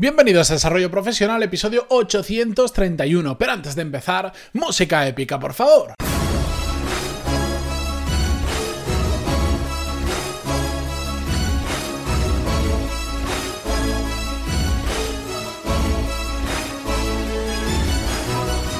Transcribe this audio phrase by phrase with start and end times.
[0.00, 3.36] Bienvenidos a Desarrollo Profesional, episodio 831.
[3.36, 5.94] Pero antes de empezar, música épica, por favor.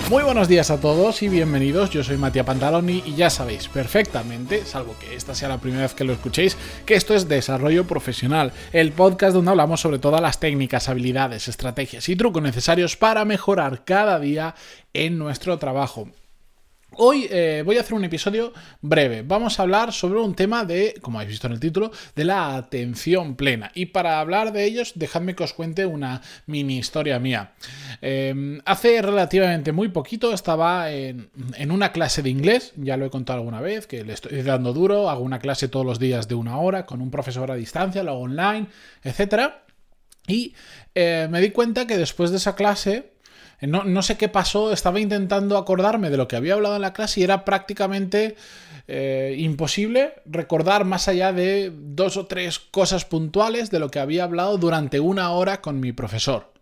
[0.08, 1.90] Muy buenos días a todos y bienvenidos.
[1.90, 5.92] Yo soy Matías Pantaloni y ya sabéis perfectamente, salvo que esta sea la primera vez
[5.92, 10.40] que lo escuchéis, que esto es Desarrollo Profesional, el podcast donde hablamos sobre todas las
[10.40, 14.54] técnicas, habilidades, estrategias y trucos necesarios para mejorar cada día
[14.94, 16.08] en nuestro trabajo.
[16.92, 19.22] Hoy eh, voy a hacer un episodio breve.
[19.22, 22.56] Vamos a hablar sobre un tema de, como habéis visto en el título, de la
[22.56, 23.70] atención plena.
[23.74, 27.52] Y para hablar de ellos, dejadme que os cuente una mini historia mía.
[28.00, 33.10] Em, hace relativamente muy poquito estaba en, en, una clase de inglés, ya lo he
[33.10, 36.36] contado alguna vez, que le estoy dando duro, hago una clase todos los días de
[36.36, 38.66] una hora con un profesor a distancia, lo hago online,
[39.04, 39.52] etc.
[40.26, 40.54] Y
[40.94, 43.17] eh, me di cuenta que después de esa clase
[43.60, 47.20] no, sé qué pasó, estaba intentando acordarme de lo que había hablado en la clase
[47.20, 48.36] y era prácticamente
[48.86, 54.24] eh, imposible recordar más allá de dos o tres cosas puntuales de lo que había
[54.24, 56.52] hablado durante una hora con mi profesor.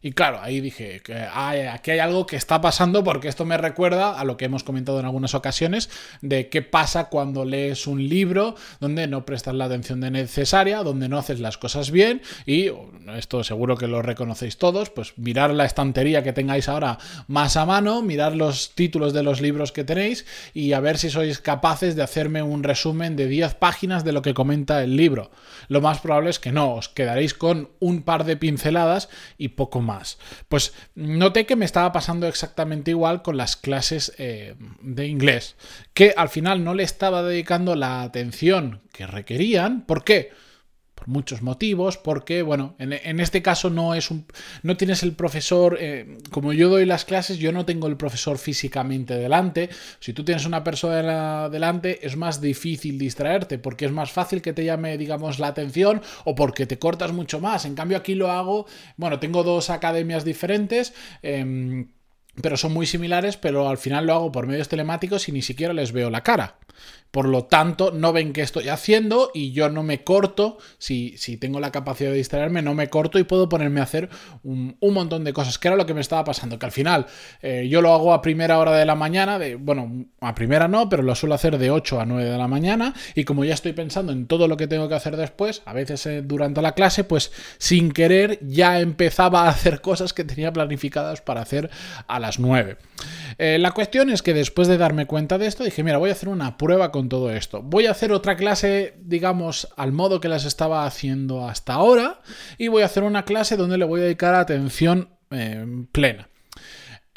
[0.00, 4.16] Y claro, ahí dije que aquí hay algo que está pasando porque esto me recuerda
[4.16, 5.90] a lo que hemos comentado en algunas ocasiones
[6.22, 11.18] de qué pasa cuando lees un libro donde no prestas la atención necesaria, donde no
[11.18, 12.70] haces las cosas bien y
[13.16, 17.66] esto seguro que lo reconocéis todos, pues mirar la estantería que tengáis ahora más a
[17.66, 21.96] mano, mirar los títulos de los libros que tenéis y a ver si sois capaces
[21.96, 25.32] de hacerme un resumen de 10 páginas de lo que comenta el libro.
[25.66, 29.80] Lo más probable es que no, os quedaréis con un par de pinceladas y poco
[29.80, 30.18] más más.
[30.48, 35.56] Pues noté que me estaba pasando exactamente igual con las clases eh, de inglés,
[35.94, 39.82] que al final no le estaba dedicando la atención que requerían.
[39.86, 40.30] ¿Por qué?
[41.08, 44.26] Muchos motivos, porque, bueno, en, este caso no es un.
[44.62, 45.78] no tienes el profesor.
[45.80, 49.70] Eh, como yo doy las clases, yo no tengo el profesor físicamente delante.
[50.00, 54.52] Si tú tienes una persona delante, es más difícil distraerte, porque es más fácil que
[54.52, 57.64] te llame, digamos, la atención, o porque te cortas mucho más.
[57.64, 58.66] En cambio, aquí lo hago.
[58.96, 60.92] Bueno, tengo dos academias diferentes.
[61.22, 61.88] Em,
[62.42, 65.72] pero son muy similares, pero al final lo hago por medios telemáticos y ni siquiera
[65.72, 66.58] les veo la cara.
[67.10, 70.58] Por lo tanto, no ven qué estoy haciendo y yo no me corto.
[70.76, 74.10] Si, si tengo la capacidad de distraerme, no me corto y puedo ponerme a hacer
[74.42, 76.58] un, montón de cosas, que era lo que me estaba pasando.
[76.58, 77.06] Que al final
[77.40, 80.90] eh, yo lo hago a primera hora de la mañana, de, bueno, a primera no,
[80.90, 82.92] pero lo suelo hacer de 8 a 9 de la mañana.
[83.14, 86.04] Y como ya estoy pensando en todo lo que tengo que hacer después, a veces
[86.04, 91.22] eh, durante la clase, pues sin querer ya empezaba a hacer cosas que tenía planificadas
[91.22, 91.70] para hacer
[92.06, 92.76] a las 9.
[93.38, 96.12] Eh, la cuestión es que después de darme cuenta de esto, dije, mira, voy a
[96.12, 97.62] hacer una prueba con todo esto.
[97.62, 102.20] Voy a hacer otra clase, digamos, al modo que las estaba haciendo hasta ahora,
[102.58, 106.28] y voy a hacer una clase donde le voy a dedicar atención eh, plena.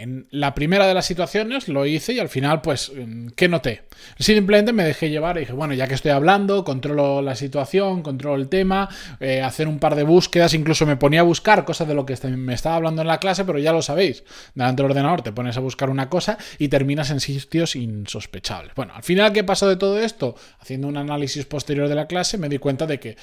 [0.02, 3.84] En la primera de las situaciones lo hice y al final, pues, mm, ¿qué noté?
[4.18, 8.42] Simplemente me dejé llevar y dije, bueno, ya que estoy hablando, controlo la situación, controlo
[8.42, 8.90] el tema,
[9.20, 12.18] eh, hacer un par de búsquedas, incluso me ponía a buscar cosas de lo que
[12.30, 14.24] me estaba hablando en la clase, pero ya lo sabéis,
[14.56, 18.74] delante del ordenador te pones a buscar una cosa y terminas en sitios insospechables.
[18.74, 20.34] Bueno, al final, ¿qué pasó de todo esto?
[20.60, 23.18] Haciendo un análisis posterior de la clase, me di cuenta de que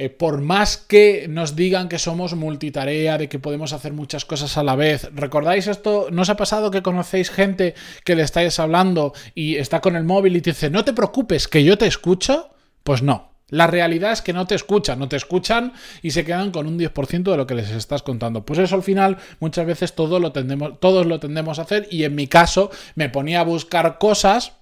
[0.00, 4.56] eh, por más que nos digan que somos multitarea, de que podemos hacer muchas cosas
[4.56, 6.06] a la vez, ¿recordáis esto?
[6.12, 10.04] ¿No os ha pasado que conocéis gente que le estáis hablando y está con el
[10.04, 12.50] móvil y te dice, no te preocupes, que yo te escucho?
[12.84, 13.32] Pues no.
[13.48, 16.78] La realidad es que no te escuchan, no te escuchan y se quedan con un
[16.78, 18.44] 10% de lo que les estás contando.
[18.44, 22.04] Pues eso al final muchas veces todo lo tendemos, todos lo tendemos a hacer y
[22.04, 24.57] en mi caso me ponía a buscar cosas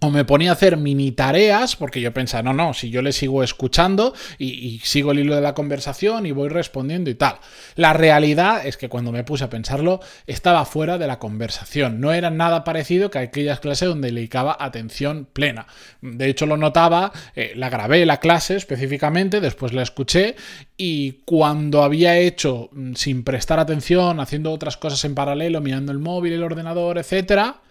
[0.00, 3.12] o me ponía a hacer mini tareas, porque yo pensaba, no, no, si yo le
[3.12, 7.36] sigo escuchando y, sigo el hilo de la conversación y voy respondiendo y tal.
[7.76, 12.00] La realidad es que cuando me puse a pensarlo, estaba fuera de la conversación.
[12.00, 15.66] No era nada parecido que aquellas clases donde le dedicaba atención plena.
[16.02, 20.36] De hecho, lo notaba, eh, la grabé la clase específicamente, después la escuché
[20.76, 25.98] y cuando había hecho mm, sin prestar atención, haciendo otras cosas en paralelo, mirando el
[25.98, 27.62] móvil, el ordenador, etcétera,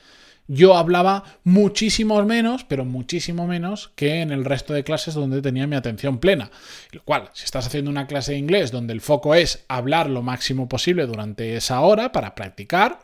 [0.48, 5.68] yo hablaba muchísimo menos, pero muchísimo menos que en el resto de clases donde tenía
[5.68, 6.52] mi atención plena.
[6.92, 10.22] Lo cual, si estás haciendo una clase de inglés donde el foco es hablar lo
[10.22, 13.00] máximo posible durante esa hora para practicar,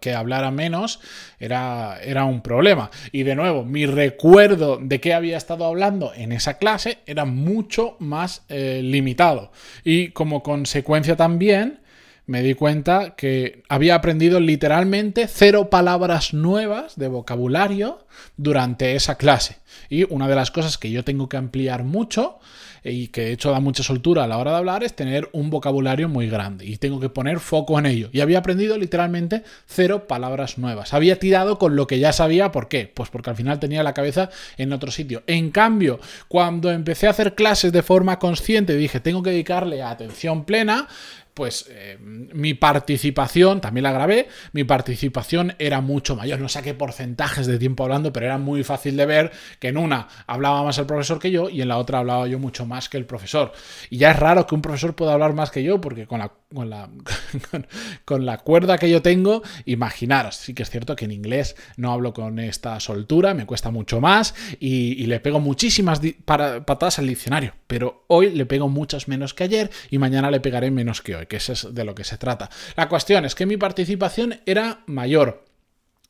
[0.00, 1.00] que hablara menos
[1.38, 2.90] era, era, un problema.
[3.12, 7.96] Y de nuevo, mi recuerdo de qué había estado hablando en esa clase era mucho
[7.98, 9.52] más eh, limitado.
[9.82, 11.80] Y como consecuencia también,
[12.26, 18.06] me di cuenta que había aprendido literalmente cero palabras nuevas de vocabulario
[18.36, 19.58] durante esa clase.
[19.90, 22.38] Y una de las cosas que yo tengo que ampliar mucho
[22.84, 25.48] y que de hecho da mucha soltura a la hora de hablar es tener un
[25.48, 28.10] vocabulario muy grande y tengo que poner foco en ello.
[28.12, 30.92] Y había aprendido literalmente cero palabras nuevas.
[30.92, 32.90] Había tirado con lo que ya sabía, ¿por qué?
[32.92, 35.22] Pues porque al final tenía la cabeza en otro sitio.
[35.26, 35.98] En cambio,
[36.28, 40.88] cuando empecé a hacer clases de forma consciente, dije, tengo que dedicarle atención plena,
[41.34, 46.40] pues eh, mi participación, también la grabé, mi participación era mucho mayor.
[46.40, 50.06] No saqué porcentajes de tiempo hablando, pero era muy fácil de ver que en una
[50.28, 52.96] hablaba más el profesor que yo y en la otra hablaba yo mucho más que
[52.96, 53.52] el profesor.
[53.90, 56.32] Y ya es raro que un profesor pueda hablar más que yo, porque con la,
[56.54, 56.88] con la,
[58.04, 61.92] con, la cuerda que yo tengo, imaginaros, sí que es cierto que en inglés no
[61.92, 67.52] hablo con esta soltura, me cuesta mucho más y, le pego muchísimas patadas al diccionario,
[67.66, 71.26] pero hoy le pego muchas menos que ayer y mañana le pegaré menos que hoy
[71.26, 72.50] que eso es de lo que se trata.
[72.76, 75.44] La cuestión es que mi participación era mayor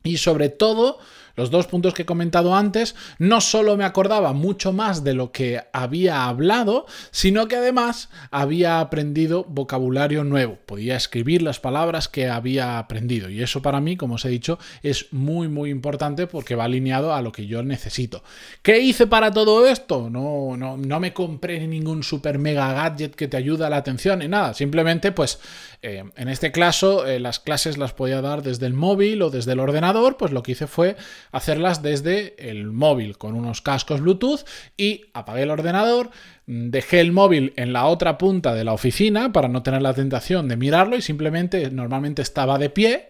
[0.03, 0.99] y sobre todo
[1.37, 5.33] los dos puntos que he comentado antes, no solo me acordaba mucho más de lo
[5.33, 10.59] que había hablado, sino que además había aprendido vocabulario nuevo.
[10.67, 13.29] Podía escribir las palabras que había aprendido.
[13.31, 17.15] Y eso para mí, como os he dicho, es muy, muy importante porque va alineado
[17.15, 18.23] a lo que yo necesito.
[18.63, 20.09] ¿Qué hice para todo esto?
[20.11, 24.21] No, no, no me compré ningún super mega gadget que te ayude a la atención
[24.21, 24.55] ni nada.
[24.55, 25.41] Simplemente, pues,
[25.83, 29.53] eh, en este caso, eh, las clases las podía dar desde el móvil o desde
[29.53, 30.17] el ordenador.
[30.17, 30.97] Pues lo que hice fue
[31.35, 34.45] hacerlas desde el móvil con unos cascos Bluetooth
[34.77, 36.11] y apagué el ordenador,
[36.47, 40.47] dejé el móvil en la otra punta de la oficina para no tener la tentación
[40.47, 43.09] de mirarlo y simplemente normalmente estaba de pie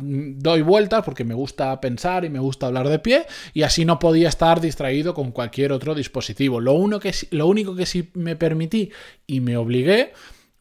[0.00, 3.98] doy vueltas porque me gusta pensar y me gusta hablar de pie y así no
[3.98, 6.60] podía estar distraído con cualquier otro dispositivo.
[6.60, 8.90] Lo, que, lo único que sí me permití
[9.26, 10.12] y me obligué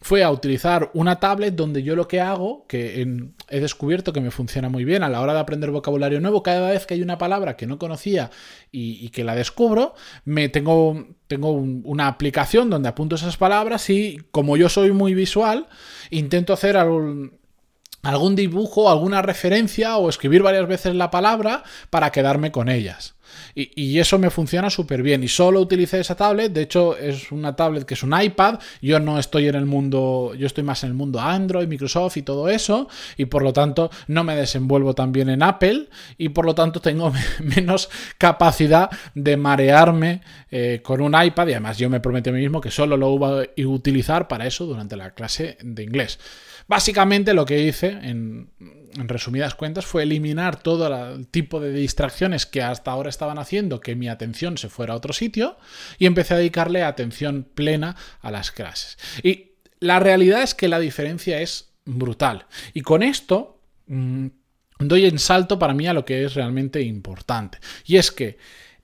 [0.01, 3.05] fue a utilizar una tablet donde yo lo que hago, que
[3.49, 6.71] he descubierto que me funciona muy bien a la hora de aprender vocabulario nuevo, cada
[6.71, 8.31] vez que hay una palabra que no conocía
[8.71, 9.93] y, que la descubro,
[10.25, 15.67] me tengo, tengo una aplicación donde apunto esas palabras y como yo soy muy visual,
[16.09, 22.69] intento hacer algún dibujo, alguna referencia o escribir varias veces la palabra para quedarme con
[22.69, 23.13] ellas.
[23.55, 25.23] Y, eso me funciona súper bien.
[25.23, 26.51] Y solo utilicé esa tablet.
[26.51, 28.59] De hecho, es una tablet que es un iPad.
[28.81, 32.21] Yo no estoy en el mundo, yo estoy más en el mundo Android, Microsoft y
[32.21, 32.87] todo eso.
[33.17, 35.89] Y por lo tanto, no me desenvuelvo tan bien en Apple.
[36.17, 41.47] Y por lo tanto, tengo menos capacidad de marearme eh, con un iPad.
[41.47, 44.47] Y además, yo me prometí a mí mismo que solo lo voy a utilizar para
[44.47, 46.19] eso durante la clase de inglés.
[46.67, 48.49] Básicamente lo que hice en
[48.93, 53.95] resumidas cuentas, fue eliminar todo el tipo de distracciones que hasta ahora estaban haciendo que
[53.95, 55.57] mi atención se fuera a otro sitio
[55.97, 58.97] y empecé a dedicarle atención plena a las clases.
[59.23, 62.45] Y la realidad es que la diferencia es brutal.
[62.73, 64.27] Y con esto mm,
[64.79, 67.59] doy en salto para mí a lo que es realmente importante.
[67.85, 68.37] Y es que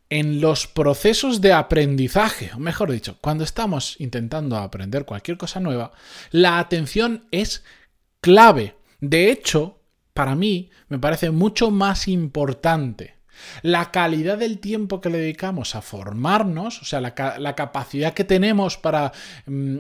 [0.09, 5.92] en los procesos de aprendizaje, o mejor dicho, cuando estamos intentando aprender cualquier cosa nueva,
[6.31, 7.63] la atención es
[8.21, 8.75] clave.
[9.00, 9.80] De hecho,
[10.13, 13.18] para mí me parece mucho más importante
[13.62, 17.13] la calidad del tiempo que le dedicamos a formarnos, o sea, la,
[17.56, 19.12] capacidad que tenemos para,
[19.45, 19.77] mm,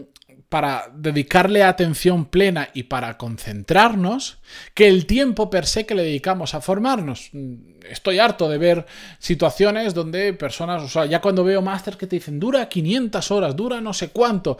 [0.49, 4.39] para dedicarle atención plena y para concentrarnos,
[4.73, 7.29] que el tiempo per se que le dedicamos a formarnos.
[7.33, 7.55] Mm,
[7.89, 8.85] estoy harto de ver
[9.19, 13.55] situaciones donde personas, o sea, ya cuando veo máster que te dicen, dura 500 horas,
[13.55, 14.57] dura no sé cuánto.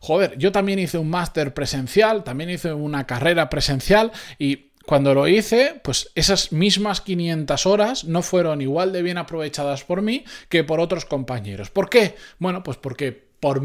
[0.00, 5.28] Joder, yo también hice un máster presencial, también hice una carrera presencial y cuando lo
[5.28, 10.64] hice, pues esas mismas 500 horas no fueron igual de bien aprovechadas por mí que
[10.64, 11.68] por otros compañeros.
[11.68, 12.16] ¿Por qué?
[12.38, 13.60] Bueno, pues porque por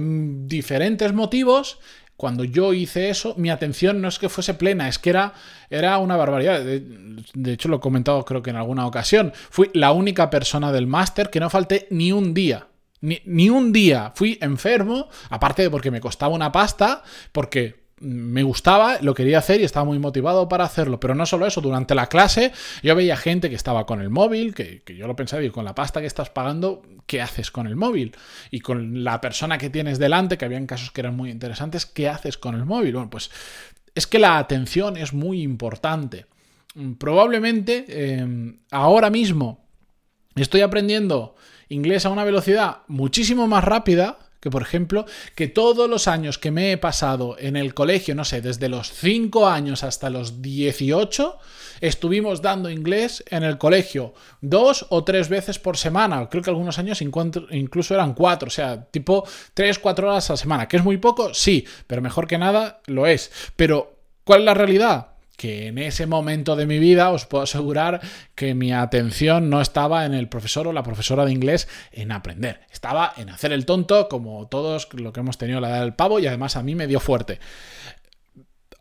[0.48, 1.79] diferentes motivos
[2.17, 5.34] cuando yo hice eso, mi atención no es que fuese plena, es que era,
[5.70, 6.62] era una barbaridad.
[6.63, 9.34] De, hecho, lo he comentado creo que en alguna ocasión.
[9.50, 12.67] Fui la única persona del máster que no falté ni un día.
[13.01, 14.13] Ni, ni un día.
[14.15, 17.03] Fui enfermo, aparte de porque me costaba una pasta,
[17.34, 21.00] porque me gustaba, lo quería hacer y estaba muy motivado para hacerlo.
[21.00, 22.52] Pero no solo eso, durante la clase
[22.84, 25.75] yo veía gente que estaba con el móvil, que, yo lo pensaba, y con la
[25.75, 28.16] pasta que estás pagando, ¿qué haces con el móvil?
[28.52, 32.10] Y con la persona que tienes delante, que habían casos que eran muy interesantes, ¿qué
[32.10, 32.94] haces con el móvil?
[32.94, 33.32] Bueno, pues
[33.94, 36.25] es que la atención es muy importante.
[36.98, 39.66] Probablemente em, ahora mismo
[40.36, 41.36] estoy aprendiendo
[41.70, 46.52] inglés a una velocidad muchísimo más rápida que, por ejemplo, que todos los años que
[46.52, 51.40] me he pasado en el colegio, no sé, desde los 5 años hasta los 18,
[51.82, 56.30] estuvimos dando inglés en el colegio dos o tres veces por semana.
[56.30, 60.38] Creo que algunos años incluso eran cuatro, o sea, tipo 3, 4 horas a la
[60.38, 60.68] semana.
[60.68, 61.34] ¿Que es muy poco?
[61.34, 63.32] Sí, pero mejor que nada lo es.
[63.56, 65.08] Pero ¿Cuál es la realidad?
[65.38, 68.01] Que en ese momento de mi vida os puedo asegurar
[68.36, 72.62] que mi atención no estaba en el profesor o la profesora de inglés en aprender,
[72.72, 76.20] estaba en hacer el tonto como todos lo que hemos tenido la edad del pavo
[76.20, 77.39] y además a mí me dio fuerte.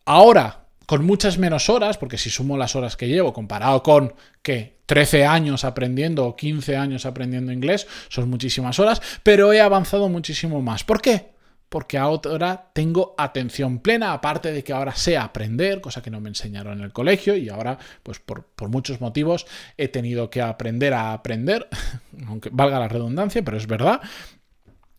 [0.05, 4.79] Ahora, con muchas menos horas, porque si sumo las horas que llevo comparado con que
[4.87, 10.61] 13 años aprendiendo o 15 años aprendiendo inglés, son muchísimas horas, pero he avanzado muchísimo
[10.61, 10.85] más.
[10.85, 11.34] ¿Por qué?
[11.75, 16.29] Porque ahora tengo atención plena, aparte de que ahora sé aprender, cosa que no me
[16.29, 19.45] enseñaron en el colegio y ahora, pues por, muchos motivos,
[19.77, 21.67] he tenido que aprender a aprender,
[22.29, 24.01] aunque valga la redundancia, pero es verdad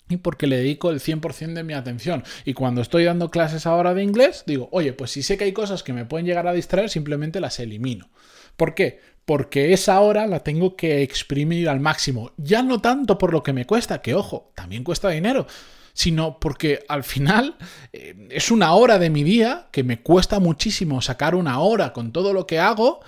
[0.10, 2.25] y porque le dedico el 100% de mi atención.
[2.44, 5.53] Y cuando estoy dando clases ahora de inglés, digo, oye, pues si sé que hay
[5.53, 8.10] cosas que me pueden llegar a distraer, simplemente las elimino.
[8.58, 9.00] ¿Por qué?
[9.24, 12.34] Porque esa hora la tengo que exprimir al máximo.
[12.36, 15.48] Ya no tanto por lo que me cuesta, que ojo, también cuesta dinero
[15.95, 17.55] sino porque al final
[17.93, 22.11] eh, es una hora de mi día que me cuesta muchísimo sacar una hora con
[22.11, 22.99] todo lo que hago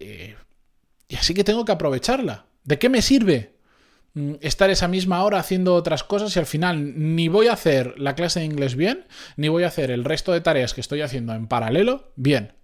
[0.00, 0.36] eh,
[1.06, 2.46] y así que tengo que aprovecharla.
[2.64, 3.56] ¿De qué me sirve
[4.14, 8.00] mm, estar esa misma hora haciendo otras cosas y al final ni voy a hacer
[8.00, 9.04] la clase de inglés bien,
[9.36, 12.54] ni voy a hacer el resto de tareas que estoy haciendo en paralelo bien?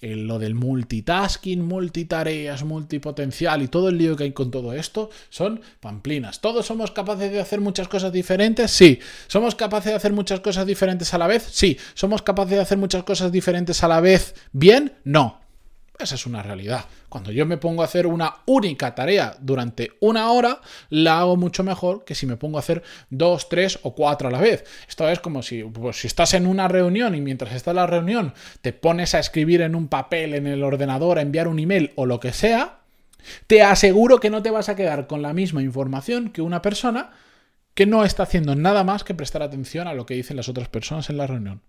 [0.00, 5.60] Lo del multitasking, multitareas, multipotencial y todo el lío que hay con todo esto son
[5.80, 6.40] pamplinas.
[6.40, 8.70] ¿Todos somos capaces de hacer muchas cosas diferentes?
[8.70, 8.98] Sí.
[9.26, 11.48] ¿Somos capaces de hacer muchas cosas diferentes a la vez?
[11.50, 11.76] Sí.
[11.94, 14.94] ¿Somos capaces de hacer muchas cosas diferentes a la vez bien?
[15.04, 15.40] No.
[16.00, 16.86] Esa es una realidad.
[17.08, 21.62] Cuando yo me pongo a hacer una única tarea durante una hora, la hago mucho
[21.62, 24.64] mejor que si me pongo a hacer dos, tres o cuatro a la vez.
[24.88, 27.86] Esto es como si, pues, si estás en una reunión y mientras está en la
[27.86, 31.92] reunión te pones a escribir en un papel, en el ordenador, a enviar un email
[31.96, 32.78] o lo que sea,
[33.46, 37.10] te aseguro que no te vas a quedar con la misma información que una persona
[37.74, 40.68] que no está haciendo nada más que prestar atención a lo que dicen las otras
[40.68, 41.60] personas en la reunión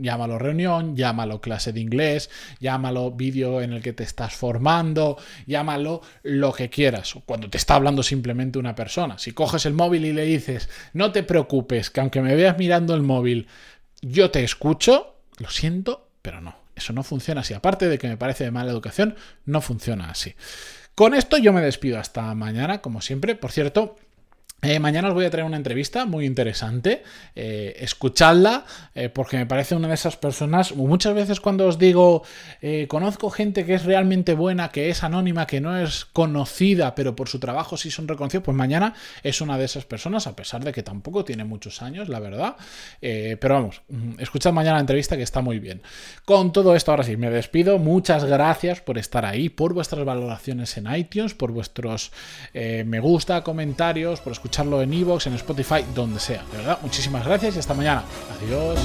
[0.00, 6.02] llámalo reunión, llámalo clase de inglés, llámalo vídeo en el que te estás formando, llámalo
[6.22, 9.18] lo que quieras, cuando te está hablando simplemente una persona.
[9.18, 12.94] Si coges el móvil y le dices, no te preocupes, que aunque me veas mirando
[12.94, 13.46] el móvil,
[14.00, 17.54] yo te escucho, lo siento, pero no, eso no funciona así.
[17.54, 20.34] Aparte de que me parece de mala educación, no funciona así.
[20.94, 23.34] Con esto yo me despido hasta mañana, como siempre.
[23.34, 23.96] Por cierto,
[24.64, 27.02] eh, mañana os voy a traer una entrevista muy interesante.
[27.34, 28.64] Eh, escuchadla,
[28.94, 30.76] eh, porque me parece una de esas personas.
[30.76, 32.22] Muchas veces, cuando os digo,
[32.86, 37.28] conozco gente que es realmente buena, que es anónima, que no es conocida, pero por
[37.28, 40.72] su trabajo sí son reconocidos, pues mañana es una de esas personas, a pesar de
[40.72, 42.54] que tampoco tiene muchos años, la verdad.
[43.00, 45.82] pero vamos, mm, escuchad mañana la entrevista que está muy bien.
[46.24, 47.78] Con todo esto, ahora sí, me despido.
[47.78, 52.12] Muchas gracias por estar ahí, por vuestras valoraciones en iTunes, por vuestros
[52.54, 56.44] me gusta, comentarios, por escuchar escucharlo en Evox, en Spotify, donde sea.
[56.52, 58.04] De verdad, muchísimas gracias y hasta mañana.
[58.36, 58.78] Adiós.